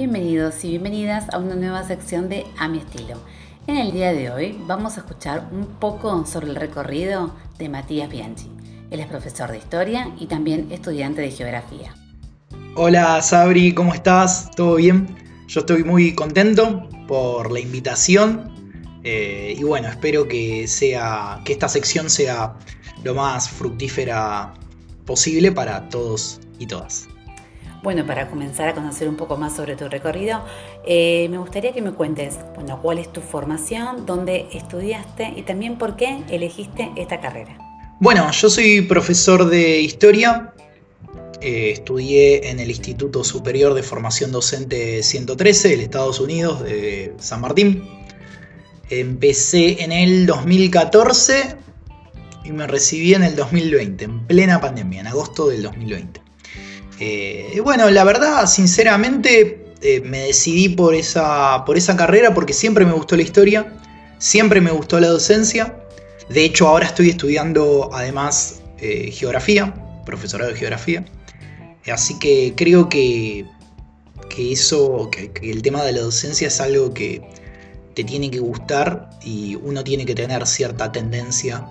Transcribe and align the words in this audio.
Bienvenidos 0.00 0.64
y 0.64 0.70
bienvenidas 0.70 1.26
a 1.30 1.36
una 1.36 1.54
nueva 1.54 1.84
sección 1.84 2.30
de 2.30 2.46
A 2.56 2.68
mi 2.68 2.78
estilo. 2.78 3.20
En 3.66 3.76
el 3.76 3.92
día 3.92 4.14
de 4.14 4.30
hoy 4.30 4.58
vamos 4.66 4.96
a 4.96 5.00
escuchar 5.00 5.50
un 5.52 5.66
poco 5.66 6.24
sobre 6.24 6.46
el 6.46 6.56
recorrido 6.56 7.34
de 7.58 7.68
Matías 7.68 8.08
Bianchi. 8.08 8.50
Él 8.90 9.00
es 9.00 9.06
profesor 9.06 9.50
de 9.50 9.58
historia 9.58 10.10
y 10.18 10.24
también 10.24 10.72
estudiante 10.72 11.20
de 11.20 11.30
geografía. 11.30 11.94
Hola 12.76 13.20
Sabri, 13.20 13.74
¿cómo 13.74 13.92
estás? 13.92 14.50
¿Todo 14.52 14.76
bien? 14.76 15.18
Yo 15.48 15.60
estoy 15.60 15.84
muy 15.84 16.14
contento 16.14 16.88
por 17.06 17.52
la 17.52 17.60
invitación 17.60 18.54
eh, 19.04 19.54
y 19.58 19.62
bueno, 19.64 19.88
espero 19.88 20.26
que, 20.26 20.66
sea, 20.66 21.42
que 21.44 21.52
esta 21.52 21.68
sección 21.68 22.08
sea 22.08 22.54
lo 23.04 23.14
más 23.14 23.50
fructífera 23.50 24.54
posible 25.04 25.52
para 25.52 25.90
todos 25.90 26.40
y 26.58 26.64
todas. 26.64 27.06
Bueno, 27.82 28.06
para 28.06 28.28
comenzar 28.28 28.68
a 28.68 28.74
conocer 28.74 29.08
un 29.08 29.16
poco 29.16 29.38
más 29.38 29.56
sobre 29.56 29.74
tu 29.74 29.88
recorrido, 29.88 30.44
eh, 30.86 31.28
me 31.30 31.38
gustaría 31.38 31.72
que 31.72 31.80
me 31.80 31.92
cuentes, 31.92 32.36
bueno, 32.54 32.78
cuál 32.82 32.98
es 32.98 33.10
tu 33.10 33.22
formación, 33.22 34.04
dónde 34.04 34.48
estudiaste 34.52 35.32
y 35.34 35.42
también 35.42 35.78
por 35.78 35.96
qué 35.96 36.22
elegiste 36.28 36.90
esta 36.96 37.20
carrera. 37.20 37.56
Bueno, 37.98 38.30
yo 38.32 38.50
soy 38.50 38.82
profesor 38.82 39.48
de 39.48 39.80
historia. 39.80 40.52
Eh, 41.40 41.70
estudié 41.70 42.50
en 42.50 42.60
el 42.60 42.68
Instituto 42.68 43.24
Superior 43.24 43.72
de 43.72 43.82
Formación 43.82 44.30
Docente 44.30 45.02
113 45.02 45.68
de 45.68 45.82
Estados 45.82 46.20
Unidos, 46.20 46.62
de 46.62 47.14
San 47.18 47.40
Martín. 47.40 47.88
Empecé 48.90 49.82
en 49.82 49.92
el 49.92 50.26
2014 50.26 51.56
y 52.44 52.52
me 52.52 52.66
recibí 52.66 53.14
en 53.14 53.22
el 53.22 53.36
2020, 53.36 54.04
en 54.04 54.26
plena 54.26 54.60
pandemia, 54.60 55.00
en 55.00 55.06
agosto 55.06 55.48
del 55.48 55.62
2020. 55.62 56.29
Eh, 57.00 57.58
bueno, 57.64 57.88
la 57.88 58.04
verdad, 58.04 58.46
sinceramente, 58.46 59.64
eh, 59.80 60.02
me 60.02 60.18
decidí 60.18 60.68
por 60.68 60.94
esa, 60.94 61.64
por 61.64 61.78
esa 61.78 61.96
carrera 61.96 62.34
porque 62.34 62.52
siempre 62.52 62.84
me 62.84 62.92
gustó 62.92 63.16
la 63.16 63.22
historia, 63.22 63.74
siempre 64.18 64.60
me 64.60 64.70
gustó 64.70 65.00
la 65.00 65.08
docencia. 65.08 65.82
De 66.28 66.44
hecho, 66.44 66.68
ahora 66.68 66.86
estoy 66.86 67.08
estudiando 67.08 67.88
además 67.92 68.60
eh, 68.78 69.10
geografía, 69.12 69.74
profesorado 70.04 70.52
de 70.52 70.58
geografía. 70.58 71.04
Así 71.90 72.18
que 72.18 72.52
creo 72.54 72.90
que, 72.90 73.46
eso, 74.36 75.10
que, 75.10 75.32
el 75.50 75.62
tema 75.62 75.82
de 75.82 75.92
la 75.92 76.02
docencia 76.02 76.48
es 76.48 76.60
algo 76.60 76.92
que 76.92 77.22
te 77.94 78.04
tiene 78.04 78.30
que 78.30 78.40
gustar 78.40 79.08
y 79.22 79.54
uno 79.56 79.82
tiene 79.82 80.04
que 80.04 80.14
tener 80.14 80.46
cierta 80.46 80.92
tendencia. 80.92 81.66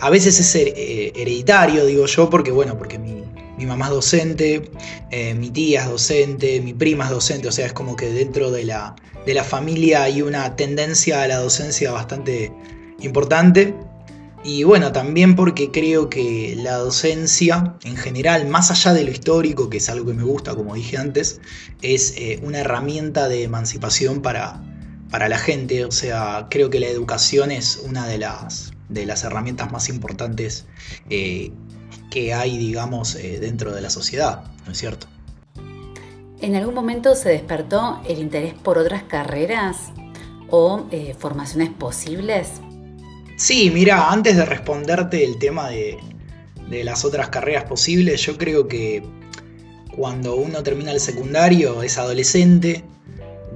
a 0.00 0.10
veces 0.10 0.38
es 0.38 0.54
hereditario, 0.54 1.86
digo 1.86 2.06
yo, 2.06 2.30
porque 2.30 2.52
bueno, 2.52 2.78
porque 2.78 2.98
mi, 2.98 3.25
mi 3.56 3.66
mamá 3.66 3.86
es 3.86 3.92
docente, 3.92 4.70
eh, 5.10 5.34
mi 5.34 5.50
tía 5.50 5.82
es 5.82 5.88
docente, 5.88 6.60
mi 6.60 6.74
prima 6.74 7.04
es 7.04 7.10
docente, 7.10 7.48
o 7.48 7.52
sea, 7.52 7.66
es 7.66 7.72
como 7.72 7.96
que 7.96 8.10
dentro 8.10 8.50
de 8.50 8.64
la, 8.64 8.96
de 9.24 9.34
la 9.34 9.44
familia 9.44 10.02
hay 10.02 10.22
una 10.22 10.56
tendencia 10.56 11.22
a 11.22 11.28
la 11.28 11.38
docencia 11.38 11.90
bastante 11.92 12.52
importante. 13.00 13.74
Y 14.44 14.62
bueno, 14.62 14.92
también 14.92 15.34
porque 15.34 15.72
creo 15.72 16.08
que 16.08 16.54
la 16.56 16.76
docencia 16.76 17.74
en 17.82 17.96
general, 17.96 18.46
más 18.46 18.70
allá 18.70 18.92
de 18.92 19.02
lo 19.02 19.10
histórico, 19.10 19.68
que 19.68 19.78
es 19.78 19.88
algo 19.88 20.06
que 20.06 20.14
me 20.14 20.22
gusta, 20.22 20.54
como 20.54 20.74
dije 20.74 20.96
antes, 20.96 21.40
es 21.82 22.14
eh, 22.16 22.38
una 22.44 22.60
herramienta 22.60 23.28
de 23.28 23.42
emancipación 23.42 24.22
para, 24.22 24.62
para 25.10 25.28
la 25.28 25.38
gente. 25.38 25.84
O 25.84 25.90
sea, 25.90 26.46
creo 26.48 26.70
que 26.70 26.78
la 26.78 26.86
educación 26.86 27.50
es 27.50 27.82
una 27.84 28.06
de 28.06 28.18
las, 28.18 28.72
de 28.88 29.04
las 29.04 29.24
herramientas 29.24 29.72
más 29.72 29.88
importantes 29.88 30.66
eh, 31.10 31.50
que 32.16 32.32
hay, 32.32 32.56
digamos, 32.56 33.14
eh, 33.16 33.38
dentro 33.38 33.74
de 33.74 33.82
la 33.82 33.90
sociedad, 33.90 34.44
¿no 34.64 34.72
es 34.72 34.78
cierto? 34.78 35.06
¿En 36.40 36.56
algún 36.56 36.72
momento 36.72 37.14
se 37.14 37.28
despertó 37.28 38.00
el 38.08 38.20
interés 38.20 38.54
por 38.54 38.78
otras 38.78 39.02
carreras 39.02 39.90
o 40.48 40.86
eh, 40.92 41.14
formaciones 41.18 41.68
posibles? 41.68 42.52
Sí, 43.36 43.70
mira, 43.70 44.10
antes 44.10 44.34
de 44.34 44.46
responderte 44.46 45.24
el 45.24 45.38
tema 45.38 45.68
de, 45.68 45.98
las 46.70 47.04
otras 47.04 47.28
carreras 47.28 47.64
posibles, 47.64 48.22
yo 48.22 48.38
creo 48.38 48.66
que 48.66 49.02
cuando 49.94 50.36
uno 50.36 50.62
termina 50.62 50.92
el 50.92 51.00
secundario, 51.00 51.82
es 51.82 51.98
adolescente, 51.98 52.82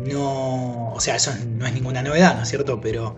no, 0.06 0.92
o 0.92 1.00
sea, 1.00 1.16
eso 1.16 1.32
no 1.48 1.66
es 1.66 1.72
ninguna 1.72 2.02
novedad, 2.02 2.36
¿no 2.36 2.42
es 2.42 2.50
cierto? 2.50 2.78
Pero 2.78 3.16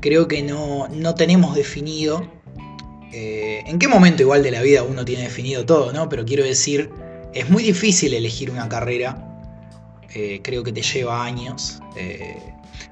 creo 0.00 0.28
que 0.28 0.44
no, 0.44 0.86
no 0.86 1.16
tenemos 1.16 1.56
definido 1.56 2.43
eh, 3.16 3.62
¿En 3.66 3.78
qué 3.78 3.86
momento 3.86 4.22
igual 4.22 4.42
de 4.42 4.50
la 4.50 4.60
vida 4.60 4.82
uno 4.82 5.04
tiene 5.04 5.22
definido 5.22 5.64
todo, 5.64 5.92
no? 5.92 6.08
Pero 6.08 6.24
quiero 6.24 6.42
decir, 6.42 6.90
es 7.32 7.48
muy 7.48 7.62
difícil 7.62 8.12
elegir 8.12 8.50
una 8.50 8.68
carrera. 8.68 9.24
Eh, 10.12 10.40
creo 10.42 10.64
que 10.64 10.72
te 10.72 10.82
lleva 10.82 11.24
años. 11.24 11.80
Eh, 11.96 12.36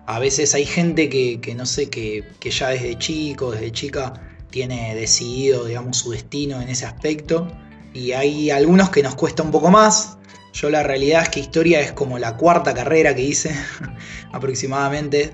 a 0.06 0.20
veces 0.20 0.54
hay 0.54 0.64
gente 0.64 1.08
que, 1.08 1.54
no 1.56 1.66
sé, 1.66 1.90
que, 1.90 2.22
ya 2.40 2.68
desde 2.68 2.96
chico, 2.98 3.50
desde 3.50 3.72
chica, 3.72 4.12
tiene 4.50 4.94
decidido, 4.94 5.64
digamos, 5.64 5.96
su 5.96 6.12
destino 6.12 6.62
en 6.62 6.68
ese 6.68 6.86
aspecto. 6.86 7.48
Y 7.92 8.12
hay 8.12 8.50
algunos 8.50 8.90
que 8.90 9.02
nos 9.02 9.16
cuesta 9.16 9.42
un 9.42 9.50
poco 9.50 9.72
más. 9.72 10.18
Yo 10.52 10.70
la 10.70 10.84
realidad 10.84 11.22
es 11.22 11.30
que 11.30 11.40
historia 11.40 11.80
es 11.80 11.90
como 11.90 12.20
la 12.20 12.36
cuarta 12.36 12.72
carrera 12.72 13.12
que 13.12 13.22
hice 13.22 13.56
aproximadamente. 14.32 15.32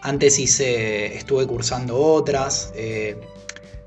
Antes 0.00 0.38
hice, 0.38 1.16
estuve 1.18 1.46
cursando 1.46 1.98
otras 1.98 2.72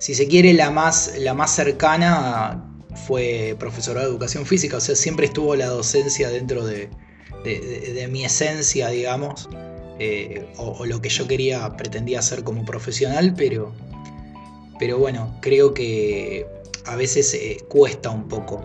si 0.06 0.14
se 0.14 0.28
quiere, 0.28 0.54
la 0.54 0.70
más, 0.70 1.14
la 1.18 1.34
más 1.34 1.56
cercana 1.56 2.64
fue 3.08 3.56
profesora 3.58 4.02
de 4.02 4.06
educación 4.06 4.46
física, 4.46 4.78
o 4.78 4.80
sea, 4.80 4.96
siempre 4.96 5.26
estuvo 5.26 5.56
la 5.56 5.66
docencia 5.66 6.30
dentro 6.30 6.64
de, 6.64 6.92
mi 8.12 8.24
esencia, 8.24 8.90
digamos, 8.90 9.50
eh, 9.98 10.46
o, 10.58 10.86
lo 10.86 11.02
que 11.02 11.10
yo 11.10 11.28
quería, 11.28 11.76
pretendía 11.76 12.20
hacer 12.20 12.44
como 12.44 12.64
profesional, 12.66 13.34
pero, 13.36 13.74
pero 14.78 15.00
bueno, 15.00 15.40
creo 15.42 15.74
que 15.74 16.46
a 16.86 16.96
veces 16.96 17.34
eh, 17.34 17.58
cuesta 17.68 18.12
un 18.12 18.28
poco. 18.28 18.64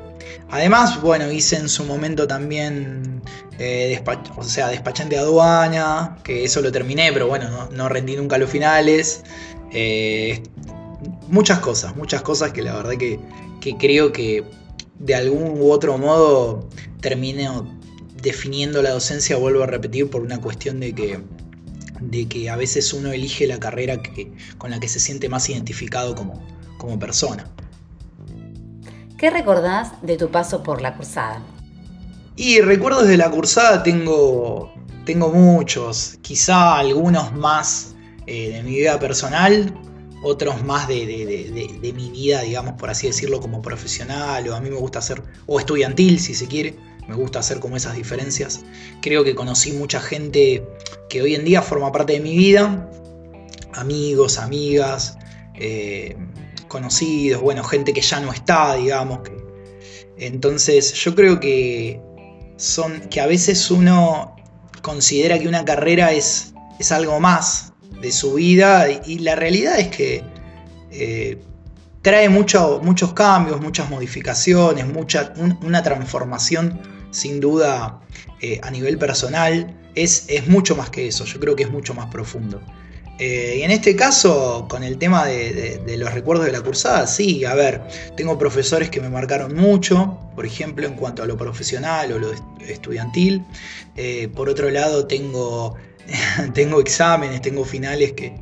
Además, 0.50 1.00
bueno, 1.00 1.32
hice 1.32 1.56
en 1.56 1.70
su 1.70 1.86
momento 1.86 2.26
también, 2.26 3.22
eh, 3.58 3.98
o 4.36 4.42
sea, 4.42 4.68
despachante 4.68 5.14
de 5.16 5.22
aduana, 5.22 6.18
que 6.22 6.44
eso 6.44 6.60
lo 6.60 6.70
terminé, 6.70 7.10
pero 7.14 7.28
bueno, 7.28 7.70
no, 7.72 7.88
rendí 7.88 8.14
nunca 8.14 8.36
los 8.36 8.50
finales 8.50 9.22
muchas 11.30 11.60
cosas, 11.60 11.96
muchas 11.96 12.22
cosas 12.22 12.52
que 12.52 12.62
la 12.62 12.74
verdad 12.74 12.94
que, 12.98 13.18
creo 13.78 14.12
que 14.12 14.44
de 14.98 15.14
algún 15.14 15.60
u 15.60 15.70
otro 15.70 15.96
modo 15.96 16.68
termino 17.00 17.78
definiendo 18.20 18.82
la 18.82 18.90
docencia, 18.90 19.36
vuelvo 19.36 19.62
a 19.62 19.66
repetir, 19.66 20.10
por 20.10 20.20
una 20.22 20.40
cuestión 20.40 20.80
de 20.80 20.94
que, 20.94 21.20
de 22.00 22.28
que 22.28 22.50
a 22.50 22.56
veces 22.56 22.92
uno 22.92 23.12
elige 23.12 23.46
la 23.46 23.58
carrera 23.58 24.02
que, 24.02 24.32
con 24.58 24.70
la 24.70 24.80
que 24.80 24.88
se 24.88 25.00
siente 25.00 25.28
más 25.28 25.48
identificado 25.48 26.14
como, 26.14 26.44
como 26.76 26.98
persona. 26.98 27.48
¿Qué 29.16 29.30
recordás 29.30 29.92
de 30.02 30.16
tu 30.16 30.30
paso 30.30 30.62
por 30.62 30.82
la 30.82 30.96
cursada? 30.96 31.42
Y 32.36 32.60
recuerdos 32.60 33.06
de 33.06 33.16
la 33.16 33.30
cursada 33.30 33.82
tengo, 33.82 34.72
tengo 35.04 35.30
muchos, 35.30 36.18
quizá 36.22 36.78
algunos 36.78 37.32
más 37.34 37.94
eh, 38.26 38.50
de 38.50 38.62
mi 38.62 38.76
vida 38.76 38.98
personal, 38.98 39.72
otros 40.22 40.62
más 40.62 40.86
de, 40.88 41.92
mi 41.94 42.10
vida, 42.10 42.42
digamos, 42.42 42.74
por 42.74 42.90
así 42.90 43.06
decirlo, 43.06 43.40
como 43.40 43.62
profesional, 43.62 44.46
o 44.48 44.54
a 44.54 44.60
mí 44.60 44.70
me 44.70 44.76
gusta 44.76 44.98
hacer, 44.98 45.22
o 45.46 45.58
estudiantil, 45.58 46.20
si 46.20 46.34
se 46.34 46.46
quiere, 46.46 46.76
me 47.08 47.14
gusta 47.14 47.38
hacer 47.38 47.58
como 47.60 47.76
esas 47.76 47.96
diferencias. 47.96 48.60
Creo 49.00 49.24
que 49.24 49.34
conocí 49.34 49.72
mucha 49.72 50.00
gente 50.00 50.66
que 51.08 51.22
hoy 51.22 51.34
en 51.34 51.44
día 51.44 51.62
forma 51.62 51.90
parte 51.90 52.14
de 52.14 52.20
mi 52.20 52.36
vida, 52.36 52.90
amigos, 53.72 54.38
amigas, 54.38 55.16
eh, 55.54 56.16
conocidos, 56.68 57.42
bueno, 57.42 57.64
gente 57.64 57.92
que 57.92 58.00
ya 58.00 58.20
no 58.20 58.32
está, 58.32 58.74
digamos. 58.74 59.20
Entonces, 60.16 60.92
yo 60.92 61.14
creo 61.14 61.40
que 61.40 62.00
son 62.56 63.00
que 63.08 63.20
a 63.20 63.26
veces 63.26 63.70
uno 63.70 64.36
considera 64.82 65.38
que 65.38 65.48
una 65.48 65.64
carrera 65.64 66.12
es, 66.12 66.52
es 66.78 66.92
algo 66.92 67.18
más, 67.20 67.69
de 68.00 68.12
su 68.12 68.34
vida 68.34 68.86
y, 69.06 69.18
la 69.18 69.36
realidad 69.36 69.78
es 69.78 69.88
que 69.88 70.24
eh, 70.90 71.38
trae 72.02 72.28
muchos 72.28 73.12
cambios, 73.14 73.60
muchas 73.60 73.90
modificaciones, 73.90 74.86
mucha, 74.86 75.34
una 75.62 75.82
transformación 75.82 76.80
sin 77.10 77.40
duda 77.40 78.00
eh, 78.40 78.60
a 78.62 78.70
nivel 78.70 78.98
personal. 78.98 79.76
Es, 79.94 80.24
es, 80.28 80.46
mucho 80.46 80.76
más 80.76 80.90
que 80.90 81.08
eso, 81.08 81.24
yo 81.24 81.40
creo 81.40 81.56
que 81.56 81.64
es 81.64 81.70
mucho 81.70 81.94
más 81.94 82.06
profundo. 82.06 82.60
Eh, 83.18 83.56
y 83.58 83.62
en 83.62 83.70
este 83.70 83.94
caso, 83.96 84.66
con 84.70 84.82
el 84.82 84.96
tema 84.96 85.26
de, 85.26 85.82
los 85.98 86.14
recuerdos 86.14 86.46
de 86.46 86.52
la 86.52 86.62
cursada, 86.62 87.06
sí, 87.06 87.44
a 87.44 87.54
ver, 87.54 87.82
tengo 88.16 88.38
profesores 88.38 88.88
que 88.88 88.98
me 89.00 89.10
marcaron 89.10 89.54
mucho, 89.54 90.18
por 90.34 90.46
ejemplo, 90.46 90.86
en 90.86 90.94
cuanto 90.94 91.22
a 91.22 91.26
lo 91.26 91.36
profesional 91.36 92.12
o 92.12 92.18
lo 92.18 92.32
estudiantil. 92.66 93.44
por 94.34 94.48
otro 94.48 94.70
lado, 94.70 95.06
tengo 95.06 95.76
tengo 96.54 96.80
exámenes, 96.80 97.42
tengo 97.42 97.64
finales 97.64 98.12
que, 98.12 98.34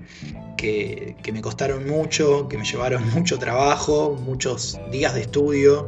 que, 0.56 1.32
me 1.32 1.40
costaron 1.40 1.86
mucho, 1.86 2.48
que 2.48 2.58
me 2.58 2.64
llevaron 2.64 3.08
mucho 3.14 3.38
trabajo, 3.38 4.16
muchos 4.20 4.78
días 4.90 5.14
de 5.14 5.22
estudio, 5.22 5.86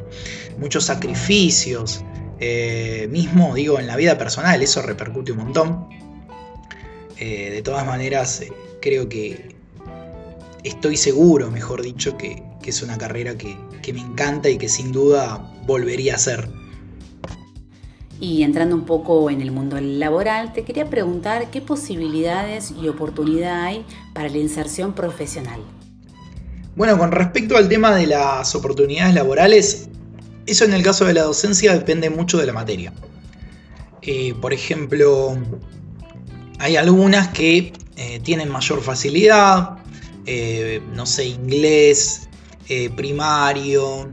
muchos 0.58 0.84
sacrificios. 0.84 2.04
Eh, 2.42 3.06
mismo, 3.10 3.54
digo, 3.54 3.78
en 3.78 3.86
la 3.86 3.96
vida 3.96 4.16
personal, 4.16 4.62
eso 4.62 4.80
repercute 4.80 5.32
un 5.32 5.38
montón. 5.38 5.88
Eh, 7.18 7.50
de 7.50 7.62
todas 7.62 7.84
maneras, 7.84 8.40
eh, 8.40 8.52
creo 8.80 9.08
que 9.10 9.54
estoy 10.64 10.96
seguro, 10.96 11.50
mejor 11.50 11.82
dicho, 11.82 12.16
que, 12.16 12.42
es 12.64 12.82
una 12.82 12.96
carrera 12.96 13.36
que, 13.36 13.56
que, 13.82 13.92
me 13.92 13.98
encanta 13.98 14.48
y 14.48 14.56
que 14.56 14.68
sin 14.68 14.92
duda 14.92 15.52
volvería 15.66 16.12
a 16.12 16.16
hacer. 16.16 16.48
Y 18.20 18.42
entrando 18.42 18.76
un 18.76 18.84
poco 18.84 19.30
en 19.30 19.40
el 19.40 19.50
mundo 19.50 19.80
laboral, 19.80 20.52
te 20.52 20.62
quería 20.62 20.90
preguntar 20.90 21.50
qué 21.50 21.62
posibilidades 21.62 22.70
y 22.70 22.88
oportunidad 22.88 23.64
hay 23.64 23.86
para 24.12 24.28
la 24.28 24.36
inserción 24.36 24.92
profesional. 24.92 25.60
Bueno, 26.76 26.98
con 26.98 27.12
respecto 27.12 27.56
al 27.56 27.68
tema 27.68 27.94
de 27.94 28.06
las 28.06 28.54
oportunidades 28.54 29.14
laborales, 29.14 29.88
eso 30.46 30.64
en 30.64 30.72
el 30.72 30.82
caso 30.82 31.04
de 31.04 31.14
la 31.14 31.22
docencia 31.22 31.72
depende 31.72 32.10
mucho 32.10 32.38
de 32.38 32.46
la 32.46 32.52
materia. 32.52 32.92
Eh, 34.02 34.34
por 34.40 34.52
ejemplo, 34.52 35.36
hay 36.58 36.76
algunas 36.76 37.28
que 37.28 37.72
eh, 37.96 38.20
tienen 38.22 38.48
mayor 38.48 38.82
facilidad, 38.82 39.78
eh, 40.26 40.80
no 40.94 41.06
sé, 41.06 41.26
inglés, 41.26 42.28
primario, 42.94 44.12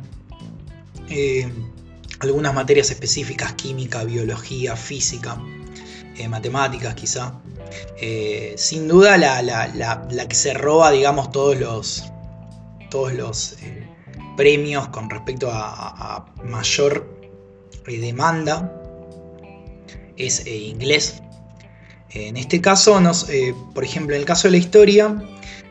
algunas 2.19 2.53
materias 2.53 2.91
específicas, 2.91 3.53
química, 3.53 4.03
biología, 4.03 4.75
física, 4.75 5.37
matemáticas 6.29 6.95
quizá. 6.95 7.33
sin 8.55 8.87
duda 8.87 9.17
la, 9.17 9.41
la, 9.41 10.27
que 10.27 10.35
se 10.35 10.53
roba, 10.53 10.91
digamos, 10.91 11.31
todos 11.31 11.57
los, 11.57 12.03
todos 12.89 13.13
los 13.13 13.57
premios 14.37 14.87
con 14.89 15.09
respecto 15.09 15.49
a, 15.51 16.25
mayor 16.45 17.19
eh, 17.87 17.99
demanda 17.99 18.71
es 20.15 20.45
eh, 20.45 20.55
inglés. 20.55 21.21
En 22.11 22.37
este 22.37 22.61
caso, 22.61 23.01
nos, 23.01 23.29
eh, 23.29 23.53
por 23.73 23.83
ejemplo, 23.83 24.15
en 24.15 24.21
el 24.21 24.25
caso 24.25 24.47
de 24.47 24.53
la 24.53 24.57
historia, 24.57 25.21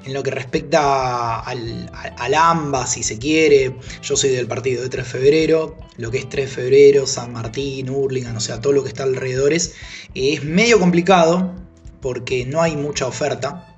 en 0.07 0.15
lo 0.15 0.23
que 0.23 0.31
respecta 0.31 1.41
al, 1.41 1.91
AMBA, 2.35 2.87
si 2.87 3.03
se 3.03 3.19
quiere, 3.19 3.77
yo 4.03 4.17
soy 4.17 4.31
del 4.31 4.47
partido 4.47 4.83
de 4.83 4.89
3 4.89 5.05
de 5.05 5.11
febrero, 5.11 5.77
lo 5.97 6.13
que 6.13 6.19
es 6.19 6.29
3 6.29 6.49
de 6.49 6.55
febrero, 6.55 7.07
San 7.07 7.33
Martín, 7.33 7.91
Hurlingham, 7.91 8.37
o 8.37 8.41
sea, 8.41 8.61
todo 8.61 8.73
lo 8.73 8.85
que 8.85 8.89
está 8.89 9.03
alrededor 9.03 9.53
es, 9.53 9.75
es 10.15 10.45
medio 10.45 10.79
complicado 10.79 11.53
porque 12.01 12.47
no 12.47 12.63
hay 12.63 12.77
mucha 12.77 13.07
oferta. 13.07 13.75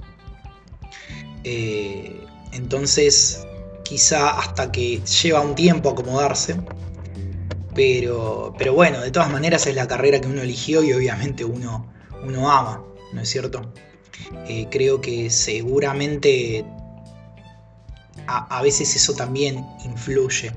entonces, 2.53 3.47
quizá 3.85 4.39
hasta 4.39 4.71
que 4.71 5.01
lleva 5.23 5.41
un 5.41 5.55
tiempo 5.55 5.89
acomodarse. 5.89 6.57
Pero, 7.75 8.55
pero 8.59 8.75
bueno, 8.75 9.01
de 9.01 9.11
todas 9.11 9.31
maneras 9.31 9.67
es 9.67 9.75
la 9.75 9.87
carrera 9.87 10.21
que 10.21 10.29
uno 10.29 10.43
eligió 10.43 10.83
y 10.83 10.93
obviamente 10.93 11.45
uno, 11.45 11.91
uno 12.23 12.51
ama, 12.51 12.85
¿no 13.13 13.21
es 13.23 13.31
cierto? 13.31 13.73
Eh, 14.47 14.67
creo 14.71 15.01
que 15.01 15.31
seguramente 15.31 16.65
a, 18.27 18.61
veces 18.63 18.95
eso 18.95 19.15
también 19.15 19.65
influye. 19.85 20.53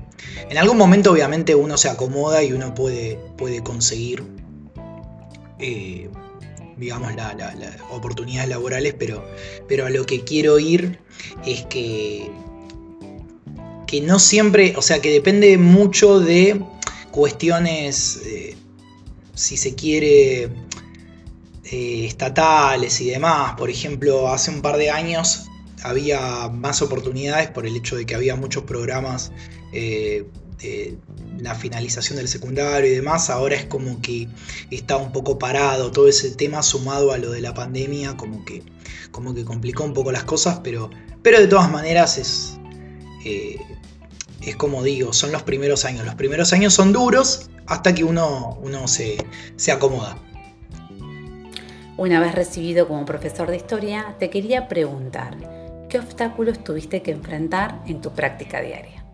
En 0.50 0.58
algún 0.58 0.76
momento 0.76 1.10
obviamente 1.10 1.54
uno 1.54 1.78
se 1.78 1.88
acomoda 1.88 2.42
y 2.42 2.52
uno 2.52 2.74
puede, 2.74 3.18
puede 3.38 3.62
conseguir, 3.62 4.22
eh, 5.58 6.10
digamos, 6.76 7.14
las 7.14 7.34
oportunidades 7.90 8.50
laborales, 8.50 8.94
pero, 8.98 9.24
pero 9.68 9.86
a 9.86 9.90
lo 9.90 10.04
que 10.04 10.22
quiero 10.22 10.58
ir 10.58 10.98
es 11.46 11.62
que 11.66 12.30
que 13.92 14.00
no 14.00 14.18
siempre, 14.18 14.72
o 14.78 14.80
sea, 14.80 15.02
que 15.02 15.10
depende 15.10 15.58
mucho 15.58 16.18
de 16.18 16.58
cuestiones, 17.10 18.22
eh, 18.24 18.56
si 19.34 19.58
se 19.58 19.74
quiere, 19.74 20.48
eh, 21.72 22.06
estatales 22.06 23.00
y 23.00 23.10
demás. 23.10 23.54
Por 23.56 23.70
ejemplo, 23.70 24.28
hace 24.28 24.50
un 24.50 24.62
par 24.62 24.76
de 24.76 24.90
años 24.90 25.46
había 25.82 26.48
más 26.48 26.82
oportunidades 26.82 27.50
por 27.50 27.66
el 27.66 27.76
hecho 27.76 27.96
de 27.96 28.06
que 28.06 28.14
había 28.14 28.36
muchos 28.36 28.62
programas 28.64 29.32
eh, 29.72 30.24
de 30.60 30.96
la 31.40 31.56
finalización 31.56 32.18
del 32.18 32.28
secundario 32.28 32.90
y 32.90 32.94
demás. 32.94 33.30
Ahora 33.30 33.56
es 33.56 33.64
como 33.64 34.00
que 34.00 34.28
está 34.70 34.96
un 34.96 35.10
poco 35.10 35.38
parado 35.38 35.90
todo 35.90 36.08
ese 36.08 36.30
tema 36.30 36.62
sumado 36.62 37.12
a 37.12 37.18
lo 37.18 37.32
de 37.32 37.40
la 37.40 37.54
pandemia, 37.54 38.16
como 38.16 38.44
que, 38.44 38.62
como 39.10 39.34
que 39.34 39.44
complicó 39.44 39.82
un 39.82 39.94
poco 39.94 40.12
las 40.12 40.24
cosas, 40.24 40.60
pero, 40.62 40.90
pero 41.22 41.40
de 41.40 41.48
todas 41.48 41.70
maneras 41.70 42.18
es 42.18 42.58
es 44.44 44.56
como 44.56 44.82
digo, 44.82 45.12
son 45.12 45.32
los 45.32 45.42
primeros 45.42 45.84
años. 45.84 46.04
Los 46.04 46.14
primeros 46.14 46.52
años 46.52 46.74
son 46.74 46.92
duros 46.92 47.50
hasta 47.66 47.94
que 47.94 48.04
uno, 48.04 48.58
uno 48.62 48.88
se, 48.88 49.16
acomoda. 49.70 50.18
Una 51.98 52.20
vez 52.20 52.34
recibido 52.34 52.88
como 52.88 53.04
profesor 53.04 53.50
de 53.50 53.56
historia, 53.56 54.16
te 54.18 54.30
quería 54.30 54.66
preguntar, 54.66 55.36
¿qué 55.90 55.98
obstáculos 55.98 56.64
tuviste 56.64 57.02
que 57.02 57.10
enfrentar 57.10 57.82
en 57.86 58.00
tu 58.00 58.12
práctica 58.12 58.62
diaria? 58.62 59.04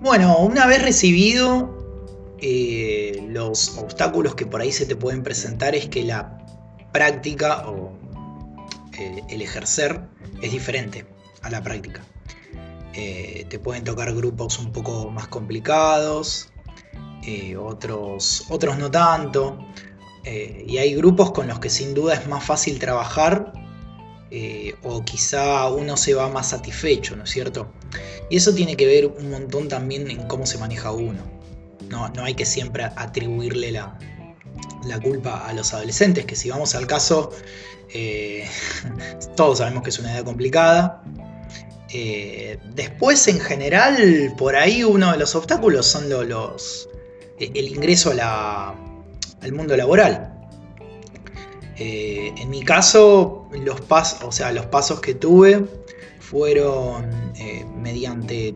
Bueno, 0.00 0.38
una 0.38 0.66
vez 0.66 0.82
recibido, 0.82 2.36
eh, 2.40 3.26
los 3.28 3.76
obstáculos 3.76 4.34
que 4.34 4.46
por 4.46 4.62
ahí 4.62 4.72
se 4.72 4.86
te 4.86 4.96
pueden 4.96 5.22
presentar 5.22 5.74
es 5.74 5.88
que 5.88 6.02
la 6.02 6.38
práctica 6.92 7.68
o 7.68 7.92
eh, 8.98 9.22
el 9.28 9.42
ejercer 9.42 10.00
es 10.40 10.50
diferente 10.50 11.04
a 11.42 11.50
la 11.50 11.62
práctica. 11.62 12.02
Eh, 12.94 13.44
te 13.50 13.58
pueden 13.58 13.84
tocar 13.84 14.14
grupos 14.14 14.58
un 14.58 14.72
poco 14.72 15.10
más 15.10 15.28
complicados, 15.28 16.50
otros, 17.58 18.44
otros 18.50 18.76
no 18.78 18.90
tanto. 18.90 19.58
Eh, 20.24 20.64
y 20.66 20.78
hay 20.78 20.94
grupos 20.94 21.32
con 21.32 21.48
los 21.48 21.58
que 21.58 21.68
sin 21.68 21.94
duda 21.94 22.14
es 22.14 22.26
más 22.26 22.44
fácil 22.44 22.78
trabajar 22.78 23.52
o 24.82 25.04
quizá 25.04 25.68
uno 25.68 25.96
se 25.96 26.12
va 26.12 26.28
más 26.28 26.48
satisfecho, 26.48 27.14
¿no 27.14 27.22
es 27.22 27.30
cierto? 27.30 27.70
Y 28.28 28.38
eso 28.38 28.52
tiene 28.52 28.76
que 28.76 28.84
ver 28.84 29.06
un 29.06 29.30
montón 29.30 29.68
también 29.68 30.10
en 30.10 30.26
cómo 30.26 30.44
se 30.44 30.58
maneja 30.58 30.90
uno. 30.90 31.22
No, 31.88 32.08
no 32.08 32.24
hay 32.24 32.34
que 32.34 32.44
siempre 32.44 32.82
atribuirle 32.82 33.70
la, 33.70 33.96
la 34.88 34.98
culpa 34.98 35.46
a 35.46 35.52
los 35.52 35.72
adolescentes, 35.72 36.26
que 36.26 36.34
si 36.34 36.50
vamos 36.50 36.74
al 36.74 36.88
caso, 36.88 37.30
todos 39.36 39.58
sabemos 39.58 39.84
que 39.84 39.90
es 39.90 40.00
una 40.00 40.12
edad 40.12 40.24
complicada, 40.24 41.04
eh, 41.96 42.58
después, 42.74 43.28
en 43.28 43.38
general, 43.38 44.34
por 44.36 44.56
ahí 44.56 44.82
uno 44.82 45.12
de 45.12 45.18
los 45.18 45.36
obstáculos 45.36 45.86
son 45.86 46.10
los, 46.10 46.88
eh, 47.38 47.52
el 47.54 47.68
ingreso 47.68 48.12
al 49.44 49.52
mundo 49.52 49.76
laboral. 49.76 50.32
Eh, 51.76 52.32
en 52.36 52.50
mi 52.50 52.62
caso, 52.62 53.48
los, 53.52 53.80
o 54.22 54.32
sea, 54.32 54.52
los 54.52 54.66
pasos 54.66 55.00
que 55.00 55.14
tuve 55.14 55.64
fueron 56.18 57.32
mediante 57.80 58.54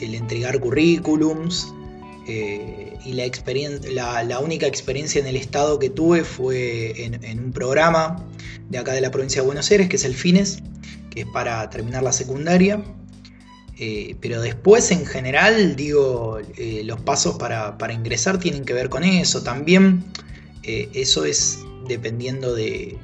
el 0.00 0.14
entregar 0.14 0.60
currículums 0.60 1.72
y 2.26 3.12
la, 3.12 4.22
la, 4.22 4.38
única 4.40 4.66
experiencia 4.66 5.20
en 5.20 5.26
el 5.26 5.36
Estado 5.36 5.78
que 5.78 5.90
tuve 5.90 6.24
fue 6.24 7.04
en 7.04 7.44
un 7.44 7.52
programa 7.52 8.24
de 8.68 8.78
acá 8.78 8.92
de 8.92 9.00
la 9.00 9.10
provincia 9.10 9.42
de 9.42 9.46
Buenos 9.46 9.70
Aires, 9.70 9.88
que 9.88 9.96
es 9.96 10.04
el 10.04 10.14
FINES, 10.14 10.62
que 11.10 11.20
es 11.22 11.26
para 11.26 11.68
terminar 11.70 12.02
la 12.02 12.12
secundaria. 12.12 12.82
Eh, 13.76 14.16
pero 14.20 14.40
después 14.40 14.90
en 14.92 15.04
general, 15.04 15.74
digo, 15.74 16.38
eh, 16.56 16.82
los 16.84 17.00
pasos 17.00 17.36
para, 17.38 17.76
ingresar 17.92 18.38
tienen 18.38 18.64
que 18.64 18.72
ver 18.72 18.88
con 18.88 19.04
eso. 19.04 19.42
También 19.42 20.04
eh, 20.62 20.88
eso 20.94 21.24
es 21.24 21.58
dependiendo 21.88 22.54
de, 22.54 22.98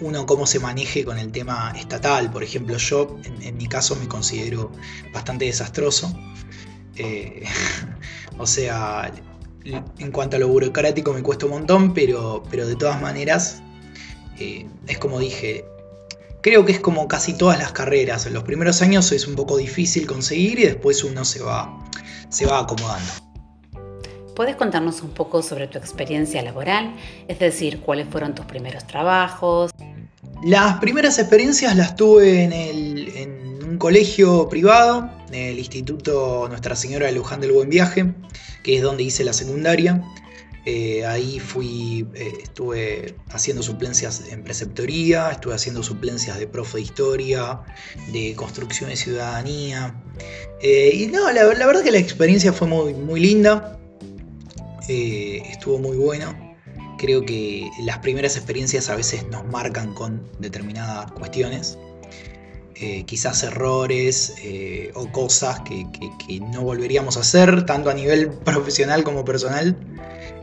uno 0.00 0.26
cómo 0.26 0.46
se 0.46 0.60
maneje 0.60 1.04
con 1.04 1.18
el 1.18 1.32
tema 1.32 1.72
estatal. 1.76 2.30
Por 2.30 2.44
ejemplo, 2.44 2.76
yo 2.76 3.18
en, 3.42 3.56
mi 3.56 3.66
caso 3.66 3.96
me 3.96 4.06
considero 4.06 4.70
bastante 5.12 5.46
desastroso. 5.46 6.16
o 8.38 8.46
sea, 8.46 9.12
en 9.64 10.12
cuanto 10.12 10.36
a 10.36 10.38
lo 10.38 10.48
burocrático 10.48 11.12
me 11.12 11.22
cuesta 11.22 11.46
un 11.46 11.52
montón, 11.52 11.92
pero, 11.92 12.44
pero 12.50 12.66
de 12.66 12.76
todas 12.76 13.00
maneras, 13.02 13.62
es 14.38 14.98
como 14.98 15.18
dije, 15.18 15.64
creo 16.46 16.64
que 16.64 16.70
es 16.70 16.78
como 16.78 17.08
casi 17.08 17.36
todas 17.36 17.58
las 17.58 17.72
carreras. 17.72 18.24
En 18.24 18.32
los 18.32 18.44
primeros 18.44 18.80
años 18.80 19.10
es 19.10 19.26
un 19.26 19.34
poco 19.34 19.56
difícil 19.56 20.06
conseguir 20.06 20.60
y 20.60 20.62
después 20.62 21.02
uno 21.02 21.24
se 21.24 21.42
va, 21.42 21.76
se 22.28 22.46
va 22.46 22.60
acomodando. 22.60 23.14
¿Puedes 24.36 24.54
contarnos 24.54 25.02
un 25.02 25.10
poco 25.10 25.42
sobre 25.42 25.66
tu 25.66 25.76
experiencia 25.76 26.40
laboral? 26.42 26.94
Es 27.26 27.40
decir, 27.40 27.80
cuáles 27.80 28.06
fueron 28.08 28.36
tus 28.36 28.46
primeros 28.46 28.86
trabajos. 28.86 29.72
Las 30.44 30.78
primeras 30.78 31.18
experiencias 31.18 31.74
las 31.74 31.96
tuve 31.96 32.44
en, 32.44 32.52
en 32.52 33.64
un 33.64 33.76
colegio 33.76 34.48
privado, 34.48 35.10
en 35.32 35.34
el 35.34 35.58
Instituto 35.58 36.46
Nuestra 36.48 36.76
Señora 36.76 37.06
de 37.06 37.12
Luján 37.12 37.40
del 37.40 37.50
Buen 37.50 37.70
Viaje, 37.70 38.14
que 38.62 38.76
es 38.76 38.82
donde 38.82 39.02
hice 39.02 39.24
la 39.24 39.32
secundaria. 39.32 40.00
Eh, 40.68 41.06
ahí 41.06 41.38
fui, 41.38 42.08
eh, 42.14 42.38
estuve 42.42 43.14
haciendo 43.30 43.62
suplencias 43.62 44.24
en 44.32 44.42
preceptoría, 44.42 45.30
estuve 45.30 45.54
haciendo 45.54 45.80
suplencias 45.84 46.40
de 46.40 46.48
profe 46.48 46.78
de 46.78 46.82
historia, 46.82 47.60
de 48.12 48.34
construcción 48.34 48.90
de 48.90 48.96
ciudadanía. 48.96 49.94
Eh, 50.60 50.90
y 50.92 51.06
no, 51.06 51.30
la, 51.30 51.44
verdad 51.44 51.84
que 51.84 51.92
la 51.92 51.98
experiencia 51.98 52.52
fue 52.52 52.66
muy, 52.66 52.94
muy 52.94 53.20
linda. 53.20 53.78
estuvo 54.88 55.78
muy 55.78 55.96
bueno. 55.96 56.34
Creo 56.98 57.24
que 57.24 57.70
las 57.82 57.98
primeras 57.98 58.36
experiencias 58.36 58.88
a 58.88 58.96
veces 58.96 59.24
nos 59.28 59.44
marcan 59.46 59.94
con 59.94 60.28
determinadas 60.40 61.12
cuestiones. 61.12 61.78
Eh, 62.78 63.04
quizás 63.06 63.42
errores 63.42 64.34
eh, 64.42 64.90
o 64.94 65.10
cosas 65.10 65.60
que, 65.60 65.86
no 66.40 66.60
volveríamos 66.60 67.16
a 67.16 67.20
hacer, 67.20 67.64
tanto 67.64 67.88
a 67.88 67.94
nivel 67.94 68.28
profesional 68.44 69.02
como 69.02 69.24
personal. 69.24 69.74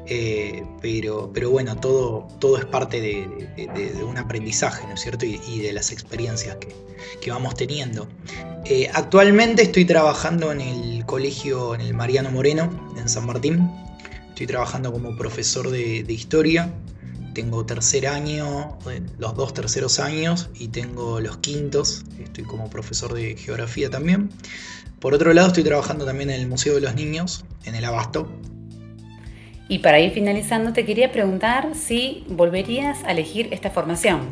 Eh, 0.08 0.64
pero, 0.82 1.30
pero 1.32 1.52
bueno, 1.52 1.78
todo, 1.78 2.28
todo 2.40 2.58
es 2.58 2.66
parte 2.66 3.00
de, 3.00 4.04
un 4.04 4.18
aprendizaje, 4.18 4.86
¿no 4.88 4.96
es 4.96 5.02
cierto? 5.02 5.26
Y, 5.28 5.60
de 5.60 5.74
las 5.74 5.92
experiencias 5.92 6.58
que, 7.22 7.32
vamos 7.32 7.56
teniendo. 7.56 8.08
actualmente 8.94 9.62
estoy 9.62 9.86
trabajando 9.86 10.52
en 10.52 10.62
el 10.62 11.06
colegio, 11.06 11.76
en 11.76 11.82
el 11.82 11.94
Mariano 11.94 12.32
Moreno, 12.32 12.94
en 12.98 13.08
San 13.10 13.28
Martín. 13.28 13.70
Estoy 14.30 14.48
trabajando 14.48 14.92
como 14.92 15.16
profesor 15.16 15.70
de 15.70 16.04
historia 16.10 16.74
tengo 17.34 17.66
tercer 17.66 18.08
año, 18.08 18.78
los 19.18 19.36
dos 19.36 19.54
terceros 19.54 20.00
años 20.00 20.50
y 20.56 20.70
tengo 20.70 21.20
los 21.20 21.38
quintos, 21.38 22.04
estoy 22.24 22.44
como 22.44 22.70
profesor 22.70 23.14
de 23.14 23.36
geografía 23.36 23.90
también. 23.90 24.30
Por 25.00 25.14
otro 25.14 25.34
lado, 25.34 25.50
estoy 25.50 25.64
trabajando 25.64 26.06
también 26.06 26.30
en 26.30 26.40
el 26.40 26.48
Museo 26.48 26.76
de 26.76 26.82
los 26.82 26.96
Niños, 26.96 27.44
en 27.66 27.76
el 27.76 27.84
Abasto. 27.84 28.32
Y 29.68 29.80
para 29.80 30.00
ir 30.00 30.12
finalizando, 30.12 30.72
te 30.72 30.86
quería 30.86 31.12
preguntar 31.12 31.74
si 31.76 32.26
volverías 32.30 33.04
a 33.04 33.12
elegir 33.12 33.50
esta 33.52 33.70
formación. 33.70 34.30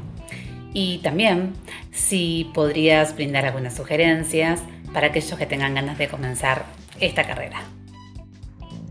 Y 0.73 0.99
también 0.99 1.53
si 1.91 2.49
podrías 2.53 3.15
brindar 3.15 3.45
algunas 3.45 3.75
sugerencias 3.75 4.61
para 4.93 5.07
aquellos 5.07 5.37
que 5.37 5.45
tengan 5.45 5.73
ganas 5.73 5.97
de 5.97 6.07
comenzar 6.07 6.65
esta 6.99 7.25
carrera. 7.25 7.63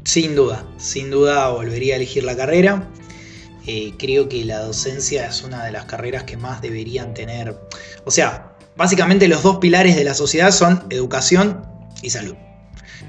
Sin 0.05 0.35
duda, 0.35 0.67
sin 0.77 1.11
duda 1.11 1.49
volvería 1.51 1.95
a 1.95 1.97
elegir 1.97 2.25
la 2.25 2.37
carrera. 2.37 2.89
Eh, 3.67 3.95
creo 3.99 4.29
que 4.29 4.45
la 4.45 4.61
docencia 4.61 5.27
es 5.27 5.43
una 5.43 5.65
de 5.65 5.73
las 5.73 5.85
carreras 5.85 6.25
que 6.25 6.37
más 6.37 6.61
deberían 6.63 7.15
tener. 7.15 7.59
O 8.05 8.11
sea, 8.11 8.57
básicamente 8.77 9.29
los 9.29 9.43
dos 9.43 9.59
pilares 9.59 9.97
de 9.97 10.05
la 10.05 10.15
sociedad 10.15 10.51
son 10.51 10.87
educación 10.91 11.67
y 12.03 12.11
salud. 12.11 12.35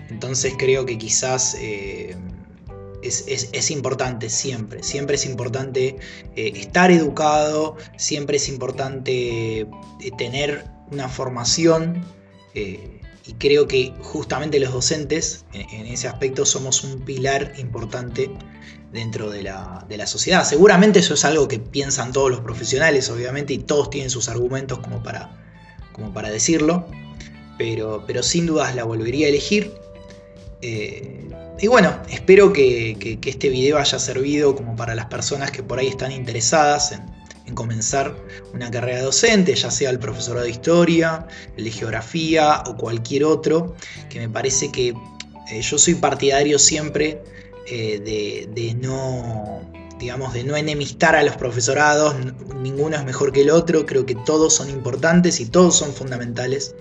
Entonces 0.10 0.54
creo 0.58 0.86
que 0.86 0.98
quizás 0.98 1.56
eh, 1.60 2.16
es, 3.02 3.72
importante 3.72 4.30
siempre, 4.30 4.84
siempre 4.84 5.16
es 5.16 5.26
importante 5.26 5.98
eh, 6.36 6.52
estar 6.56 6.92
educado, 6.92 7.78
siempre 7.98 8.38
es 8.38 8.50
importante 8.50 9.68
tener 10.18 10.66
una 10.92 11.08
formación 11.08 12.04
y 13.26 13.34
creo 13.34 13.68
que 13.68 13.94
justamente 14.02 14.60
los 14.60 14.74
docentes 14.74 15.46
en, 15.54 15.86
ese 15.86 16.08
aspecto 16.08 16.46
somos 16.46 16.84
un 16.84 17.02
pilar 17.02 17.54
importante 17.58 18.32
dentro 18.92 19.30
de 19.30 19.44
la, 19.44 20.08
sociedad. 20.08 20.44
Seguramente 20.44 21.00
eso 21.00 21.14
es 21.14 21.24
algo 21.26 21.48
que 21.48 21.60
piensan 21.60 22.12
todos 22.12 22.30
los 22.30 22.42
profesionales, 22.42 23.10
obviamente, 23.10 23.54
y 23.54 23.60
todos 23.60 23.90
tienen 23.90 24.10
sus 24.10 24.30
argumentos 24.30 24.80
como 24.80 25.02
para, 25.02 25.40
como 25.94 26.14
para 26.14 26.30
decirlo, 26.30 26.86
pero, 27.58 28.04
pero 28.06 28.24
sin 28.24 28.46
dudas 28.46 28.76
la 28.76 28.84
volvería 28.84 29.28
a 29.28 29.30
elegir. 29.30 29.74
Eh, 30.62 31.30
y 31.60 31.68
bueno, 31.68 31.96
espero 32.10 32.52
que, 32.52 33.20
este 33.24 33.50
video 33.50 33.78
haya 33.78 34.00
servido 34.00 34.56
como 34.56 34.76
para 34.76 34.96
las 34.96 35.06
personas 35.06 35.52
que 35.52 35.64
por 35.64 35.80
ahí 35.80 35.88
están 35.88 36.12
interesadas 36.12 36.92
en, 36.92 37.22
comenzar 37.54 38.16
una 38.54 38.72
carrera 38.72 39.02
docente, 39.02 39.54
ya 39.54 39.70
sea 39.70 39.90
el 39.90 40.00
profesorado 40.00 40.46
de 40.46 40.52
historia, 40.52 41.28
el 41.58 41.66
de 41.66 41.72
geografía 41.72 42.64
o 42.66 42.78
cualquier 42.78 43.26
otro, 43.26 43.76
que 44.10 44.20
me 44.20 44.30
parece 44.30 44.72
que 44.72 44.94
eh, 45.52 45.62
yo 45.62 45.78
soy 45.78 45.96
partidario 45.96 46.58
siempre 46.58 47.22
eh, 47.68 48.48
de, 48.54 48.74
no 48.76 49.62
digamos, 50.00 50.34
de 50.34 50.44
no 50.44 50.56
enemistar 50.56 51.16
a 51.16 51.22
los 51.22 51.36
profesorados, 51.36 52.16
ninguno 52.56 52.96
es 52.96 53.06
mejor 53.06 53.32
que 53.32 53.42
el 53.42 53.52
otro, 53.52 53.86
creo 53.86 54.06
que 54.06 54.16
todos 54.16 54.56
son 54.56 54.70
importantes 54.70 55.40
y 55.40 55.46
todos 55.46 55.76
son 55.76 55.94
fundamentales 55.94 56.74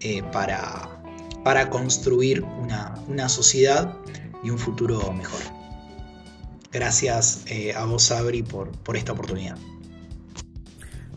eh, 0.00 0.24
para, 0.32 1.00
para, 1.44 1.70
construir 1.70 2.42
una, 2.42 2.94
una, 3.06 3.28
sociedad 3.28 3.96
y 4.42 4.50
un 4.50 4.58
futuro 4.58 5.12
mejor. 5.12 5.40
Gracias 6.72 7.44
eh, 7.46 7.72
a 7.74 7.84
vos, 7.84 8.10
Abri, 8.10 8.42
por, 8.42 8.72
por 8.82 8.96
esta 8.96 9.12
oportunidad. 9.12 9.56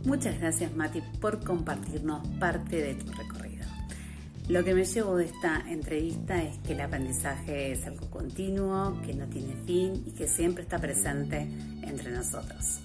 Muchas 0.06 0.40
gracias, 0.40 0.76
Mati, 0.76 1.02
por 1.22 1.44
compartirnos 1.44 2.28
parte 2.38 2.76
de 2.76 2.96
tu 2.96 3.12
recorrido. 3.12 3.33
Lo 4.50 4.64
que 4.64 4.74
me 4.74 4.84
llevo 4.84 5.16
de 5.16 5.26
esta 5.26 5.64
entrevista 5.70 6.44
es 6.44 6.58
que 6.60 6.74
el 6.74 6.82
aprendizaje 6.82 7.72
es 7.72 7.88
algo 7.88 8.10
continuo, 8.10 9.02
que 9.06 9.14
no 9.14 9.26
tiene 9.28 9.56
fin 9.66 10.04
y 10.06 10.12
que 10.12 10.28
siempre 10.28 10.64
está 10.64 10.80
presente 10.80 11.48
entre 11.82 12.12
nosotros. 12.12 12.82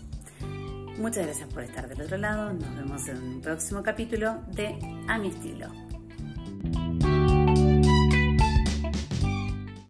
Muchas 0.99 1.27
gracias 1.27 1.49
por 1.53 1.65
estar 1.65 1.88
del 1.88 2.00
otro 2.00 2.17
lado. 2.17 2.53
Nos 2.53 2.77
vemos 2.77 3.09
en 3.09 3.23
un 3.23 3.41
próximo 3.41 3.83
capítulo 3.83 4.38
de 4.53 4.79
A 5.09 5.19
mi 5.19 5.29
estilo. 5.29 5.88